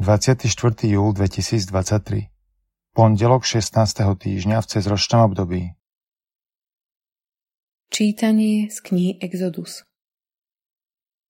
24. 0.00 0.48
júl 0.88 1.12
2023 1.12 2.32
Pondelok 2.96 3.44
16. 3.44 4.00
týždňa 4.00 4.64
v 4.64 4.66
cezročnom 4.72 5.28
období 5.28 5.76
Čítanie 7.92 8.72
z 8.72 8.80
knihy 8.80 9.20
Exodus 9.20 9.84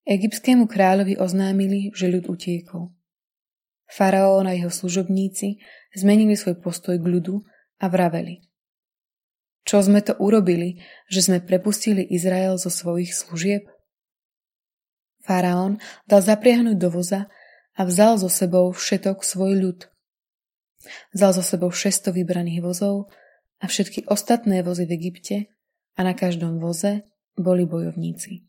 Egyptskému 0.05 0.69
kráľovi 0.69 1.17
oznámili, 1.17 1.89
že 1.97 2.13
ľud 2.13 2.29
utiekol. 2.29 2.93
Faraón 3.89 4.45
a 4.45 4.53
jeho 4.53 4.69
služobníci 4.69 5.57
zmenili 5.97 6.37
svoj 6.37 6.61
postoj 6.61 7.01
k 7.01 7.09
ľudu 7.09 7.41
a 7.81 7.89
vraveli. 7.89 8.45
Čo 9.65 9.81
sme 9.81 10.05
to 10.05 10.13
urobili, 10.21 10.77
že 11.09 11.25
sme 11.25 11.41
prepustili 11.41 12.05
Izrael 12.05 12.61
zo 12.61 12.69
svojich 12.69 13.17
služieb? 13.17 13.65
Faraón 15.25 15.81
dal 16.05 16.21
zapriahnuť 16.21 16.77
do 16.77 16.89
voza 16.93 17.33
a 17.79 17.87
vzal 17.87 18.19
so 18.19 18.27
sebou 18.27 18.75
všetok 18.75 19.23
svoj 19.23 19.55
ľud. 19.55 19.79
Vzal 21.15 21.31
so 21.39 21.43
sebou 21.43 21.71
600 21.71 22.11
vybraných 22.11 22.59
vozov 22.59 23.07
a 23.63 23.71
všetky 23.71 24.11
ostatné 24.11 24.59
vozy 24.67 24.83
v 24.83 24.99
Egypte 24.99 25.37
a 25.95 26.03
na 26.03 26.11
každom 26.11 26.59
voze 26.59 27.07
boli 27.39 27.63
bojovníci. 27.63 28.43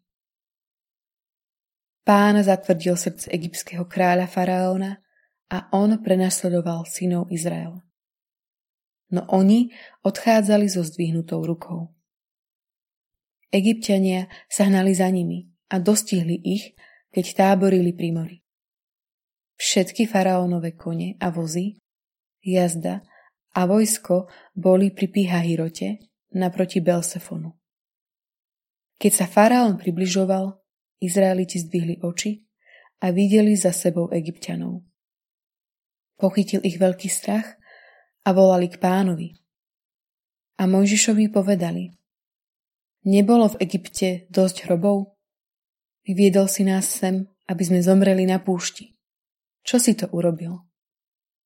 Pán 2.02 2.42
zatvrdil 2.42 2.98
srdce 2.98 3.30
egyptského 3.30 3.86
kráľa 3.86 4.26
faraóna 4.26 4.98
a 5.46 5.70
on 5.70 6.02
prenasledoval 6.02 6.90
synov 6.90 7.30
Izraela. 7.30 7.86
No 9.14 9.26
oni 9.30 9.70
odchádzali 10.02 10.66
so 10.66 10.82
zdvihnutou 10.82 11.42
rukou. 11.46 11.94
Egyptiania 13.50 14.30
sa 14.46 14.66
hnali 14.66 14.94
za 14.94 15.10
nimi 15.10 15.50
a 15.70 15.82
dostihli 15.82 16.38
ich, 16.38 16.74
keď 17.10 17.34
táborili 17.34 17.90
pri 17.90 18.10
mori 18.14 18.38
všetky 19.60 20.08
faraónové 20.08 20.72
kone 20.72 21.20
a 21.20 21.28
vozy, 21.28 21.76
jazda 22.40 23.04
a 23.52 23.68
vojsko 23.68 24.32
boli 24.56 24.88
pri 24.88 25.12
Pihahirote 25.12 26.00
naproti 26.32 26.80
Belsefonu. 26.80 27.52
Keď 28.96 29.12
sa 29.12 29.26
faraón 29.28 29.76
približoval, 29.76 30.56
Izraeliti 31.00 31.60
zdvihli 31.60 32.00
oči 32.04 32.40
a 33.04 33.12
videli 33.12 33.56
za 33.56 33.72
sebou 33.72 34.08
egyptianov. 34.12 34.84
Pochytil 36.20 36.60
ich 36.64 36.76
veľký 36.76 37.08
strach 37.08 37.56
a 38.24 38.36
volali 38.36 38.68
k 38.68 38.76
pánovi. 38.76 39.32
A 40.60 40.68
Mojžišovi 40.68 41.32
povedali, 41.32 41.88
nebolo 43.08 43.48
v 43.56 43.64
Egypte 43.64 44.28
dosť 44.28 44.68
hrobov? 44.68 45.16
Vyviedol 46.04 46.52
si 46.52 46.68
nás 46.68 46.84
sem, 46.84 47.24
aby 47.48 47.62
sme 47.64 47.80
zomreli 47.80 48.28
na 48.28 48.36
púšti. 48.36 48.99
Čo 49.70 49.78
si 49.78 49.94
to 49.94 50.10
urobil? 50.10 50.66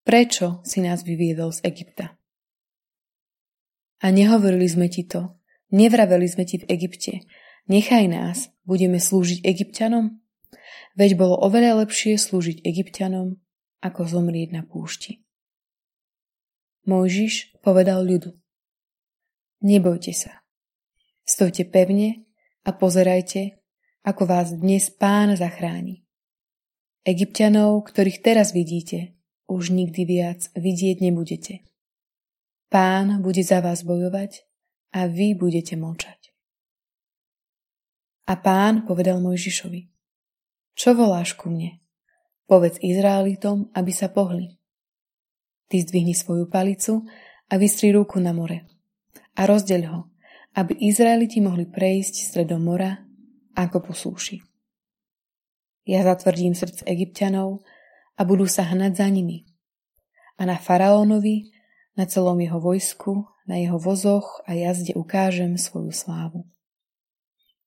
Prečo 0.01 0.65
si 0.65 0.81
nás 0.81 1.05
vyviedol 1.05 1.53
z 1.53 1.61
Egypta? 1.61 2.17
A 4.01 4.09
nehovorili 4.09 4.65
sme 4.65 4.89
ti 4.89 5.05
to, 5.05 5.37
nevraveli 5.69 6.25
sme 6.25 6.49
ti 6.49 6.57
v 6.57 6.65
Egypte, 6.73 7.29
nechaj 7.69 8.09
nás, 8.09 8.49
budeme 8.65 8.97
slúžiť 8.97 9.45
egyptianom? 9.45 10.25
Veď 10.97 11.21
bolo 11.21 11.37
oveľa 11.37 11.85
lepšie 11.85 12.17
slúžiť 12.17 12.65
egyptianom, 12.65 13.45
ako 13.85 14.09
zomrieť 14.09 14.57
na 14.57 14.65
púšti. 14.65 15.21
Mojžiš 16.89 17.61
povedal 17.61 18.09
ľudu. 18.09 18.33
Nebojte 19.61 20.17
sa. 20.17 20.41
Stojte 21.29 21.69
pevne 21.69 22.25
a 22.65 22.73
pozerajte, 22.73 23.61
ako 24.01 24.25
vás 24.25 24.57
dnes 24.57 24.89
pán 24.89 25.37
zachráni. 25.37 26.04
Egyptianov, 27.05 27.85
ktorých 27.85 28.25
teraz 28.25 28.57
vidíte, 28.57 29.13
už 29.45 29.77
nikdy 29.77 30.09
viac 30.09 30.49
vidieť 30.57 31.05
nebudete. 31.05 31.61
Pán 32.73 33.21
bude 33.21 33.45
za 33.45 33.61
vás 33.61 33.85
bojovať 33.85 34.49
a 34.97 35.05
vy 35.05 35.37
budete 35.37 35.77
mlčať. 35.77 36.33
A 38.25 38.41
pán 38.41 38.89
povedal 38.89 39.21
Mojžišovi, 39.21 39.93
čo 40.73 40.97
voláš 40.97 41.37
ku 41.37 41.53
mne? 41.53 41.85
Povedz 42.49 42.81
Izraelitom, 42.81 43.69
aby 43.77 43.93
sa 43.93 44.09
pohli. 44.09 44.57
Ty 45.69 45.85
zdvihni 45.85 46.17
svoju 46.17 46.49
palicu 46.49 47.05
a 47.53 47.55
vystri 47.61 47.93
ruku 47.93 48.17
na 48.17 48.33
more 48.33 48.65
a 49.37 49.45
rozdeľ 49.45 49.83
ho, 49.93 50.09
aby 50.57 50.73
Izraeliti 50.89 51.45
mohli 51.45 51.69
prejsť 51.69 52.15
stredom 52.33 52.65
mora 52.65 52.97
ako 53.53 53.79
po 53.85 53.93
súši. 53.93 54.54
Ja 55.85 56.01
zatvrdím 56.01 56.57
srdc 56.57 56.89
egyptianov 56.89 57.61
a 58.17 58.25
budú 58.25 58.49
sa 58.49 58.65
hnať 58.65 59.05
za 59.05 59.09
nimi. 59.13 59.45
A 60.41 60.49
na 60.49 60.57
faraónovi, 60.57 61.53
na 61.95 62.09
celom 62.09 62.41
jeho 62.41 62.57
vojsku, 62.57 63.29
na 63.45 63.61
jeho 63.61 63.77
vozoch 63.77 64.41
a 64.49 64.57
jazde 64.57 64.97
ukážem 64.97 65.61
svoju 65.61 65.93
slávu. 65.93 66.49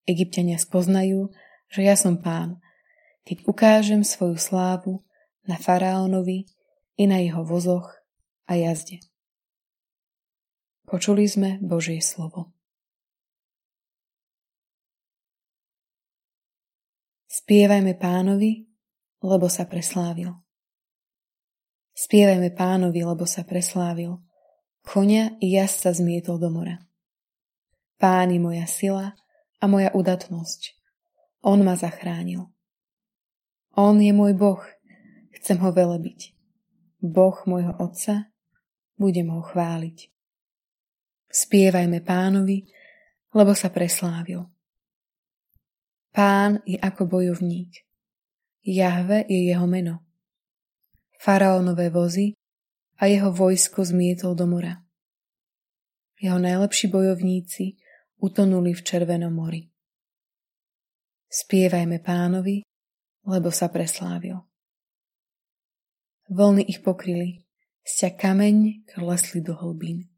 Egyptiania 0.10 0.58
spoznajú, 0.58 1.30
že 1.70 1.86
ja 1.86 1.94
som 1.94 2.18
pán, 2.18 2.58
keď 3.28 3.46
ukážem 3.46 4.02
svoju 4.02 4.40
slávu 4.40 5.06
na 5.46 5.60
faraónovi 5.60 6.50
i 6.98 7.04
na 7.06 7.22
jeho 7.22 7.46
vozoch 7.46 7.92
a 8.50 8.58
jazde. 8.58 9.04
Počuli 10.88 11.28
sme 11.28 11.60
Božie 11.60 12.00
slovo. 12.00 12.57
Spievajme 17.48 17.96
pánovi, 17.96 18.68
lebo 19.24 19.48
sa 19.48 19.64
preslávil. 19.64 20.36
Spievajme 21.96 22.52
pánovi, 22.52 23.08
lebo 23.08 23.24
sa 23.24 23.48
preslávil. 23.48 24.20
Konia 24.84 25.32
i 25.40 25.56
sa 25.64 25.96
zmietol 25.96 26.44
do 26.44 26.52
mora. 26.52 26.84
Pán 27.96 28.36
je 28.36 28.44
moja 28.44 28.68
sila 28.68 29.16
a 29.64 29.66
moja 29.72 29.96
udatnosť. 29.96 30.76
On 31.48 31.56
ma 31.64 31.80
zachránil. 31.80 32.52
On 33.80 33.96
je 33.96 34.12
môj 34.12 34.36
Boh, 34.36 34.60
chcem 35.40 35.56
ho 35.64 35.72
velebiť. 35.72 36.36
Boh 37.00 37.40
môjho 37.48 37.80
Otca, 37.80 38.28
budem 39.00 39.32
ho 39.32 39.40
chváliť. 39.40 40.12
Spievajme 41.32 42.04
pánovi, 42.04 42.68
lebo 43.32 43.56
sa 43.56 43.72
preslávil. 43.72 44.52
Pán 46.18 46.66
je 46.66 46.82
ako 46.82 47.06
bojovník. 47.06 47.86
Jahve 48.66 49.22
je 49.30 49.54
jeho 49.54 49.70
meno. 49.70 50.02
Faraónové 51.22 51.94
vozy 51.94 52.34
a 52.98 53.06
jeho 53.06 53.30
vojsko 53.30 53.86
zmietol 53.86 54.34
do 54.34 54.50
mora. 54.50 54.82
Jeho 56.18 56.42
najlepší 56.42 56.90
bojovníci 56.90 57.78
utonuli 58.18 58.74
v 58.74 58.82
Červenom 58.82 59.30
mori. 59.30 59.70
Spievajme 61.30 62.02
pánovi, 62.02 62.66
lebo 63.30 63.54
sa 63.54 63.70
preslávil. 63.70 64.42
Vlny 66.34 66.66
ich 66.66 66.82
pokryli, 66.82 67.46
sťa 67.86 68.18
kameň 68.18 68.90
klesli 68.90 69.46
do 69.46 69.54
hlbín. 69.54 70.10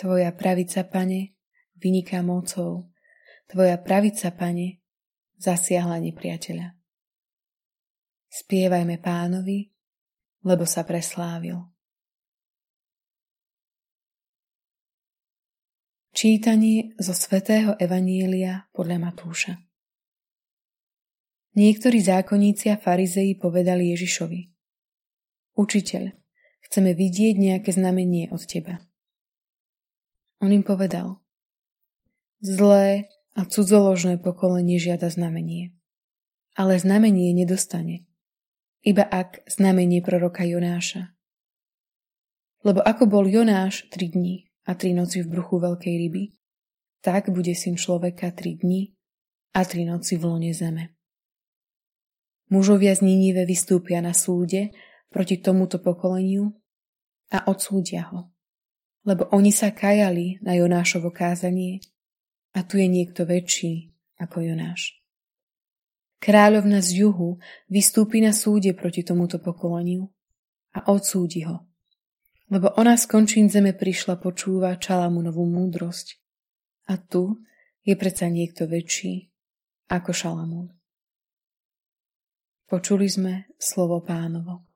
Tvoja 0.00 0.32
pravica, 0.32 0.80
pane, 0.88 1.36
vyniká 1.76 2.24
mocou, 2.24 2.88
Tvoja 3.48 3.80
pravica, 3.80 4.28
pane, 4.36 4.84
zasiahla 5.40 5.96
nepriateľa. 6.04 6.68
Spievajme 8.28 9.00
pánovi, 9.00 9.72
lebo 10.44 10.68
sa 10.68 10.84
preslávil. 10.84 11.56
Čítanie 16.12 16.92
zo 17.00 17.16
svätého 17.16 17.72
Evanília 17.80 18.68
podľa 18.74 18.98
Matúša 19.00 19.54
Niektorí 21.56 22.04
zákonníci 22.04 22.68
a 22.68 22.76
farizei 22.76 23.32
povedali 23.38 23.96
Ježišovi 23.96 24.40
Učiteľ, 25.56 26.04
chceme 26.68 26.92
vidieť 26.92 27.34
nejaké 27.38 27.70
znamenie 27.72 28.28
od 28.28 28.44
teba. 28.44 28.82
On 30.44 30.52
im 30.52 30.66
povedal 30.66 31.22
Zlé 32.38 33.10
a 33.38 33.46
cudzoložné 33.46 34.18
pokolenie 34.18 34.82
žiada 34.82 35.06
znamenie. 35.06 35.70
Ale 36.58 36.74
znamenie 36.74 37.30
nedostane, 37.38 38.02
iba 38.82 39.06
ak 39.06 39.46
znamenie 39.46 40.02
proroka 40.02 40.42
Jonáša. 40.42 41.14
Lebo 42.66 42.82
ako 42.82 43.06
bol 43.06 43.30
Jonáš 43.30 43.86
tri 43.94 44.10
dni 44.10 44.50
a 44.66 44.74
tri 44.74 44.90
noci 44.90 45.22
v 45.22 45.30
bruchu 45.30 45.62
veľkej 45.62 45.94
ryby, 45.94 46.34
tak 46.98 47.30
bude 47.30 47.54
syn 47.54 47.78
človeka 47.78 48.34
tri 48.34 48.58
dni 48.58 48.90
a 49.54 49.62
tri 49.62 49.86
noci 49.86 50.18
v 50.18 50.26
lone 50.26 50.50
zeme. 50.50 50.98
Mužovia 52.50 52.90
z 52.98 53.06
Ninive 53.06 53.46
vystúpia 53.46 54.02
na 54.02 54.10
súde 54.10 54.74
proti 55.14 55.38
tomuto 55.38 55.78
pokoleniu 55.78 56.50
a 57.30 57.46
odsúdia 57.46 58.10
ho, 58.10 58.34
lebo 59.06 59.30
oni 59.30 59.54
sa 59.54 59.70
kajali 59.70 60.42
na 60.42 60.58
Jonášovo 60.58 61.14
kázanie 61.14 61.78
a 62.58 62.66
tu 62.66 62.82
je 62.82 62.90
niekto 62.90 63.22
väčší 63.22 63.94
ako 64.18 64.42
Jonáš. 64.42 64.98
Kráľovna 66.18 66.82
z 66.82 67.06
juhu 67.06 67.38
vystúpi 67.70 68.18
na 68.18 68.34
súde 68.34 68.74
proti 68.74 69.06
tomuto 69.06 69.38
pokoleniu 69.38 70.10
a 70.74 70.90
odsúdi 70.90 71.46
ho. 71.46 71.62
Lebo 72.50 72.74
ona 72.74 72.98
z 72.98 73.06
končín 73.06 73.46
zeme 73.46 73.78
prišla 73.78 74.18
počúvať 74.18 74.90
Čalamúnovú 74.90 75.46
múdrosť. 75.46 76.18
A 76.90 76.98
tu 76.98 77.38
je 77.86 77.94
predsa 77.94 78.26
niekto 78.26 78.66
väčší 78.66 79.30
ako 79.86 80.10
Šalamún. 80.10 80.68
Počuli 82.66 83.06
sme 83.06 83.54
slovo 83.54 84.02
pánovo. 84.02 84.67